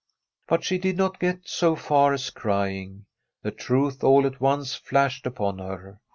[0.47, 3.05] But she did not get so far as crying.
[3.43, 5.99] The truth all at once flashed upon her.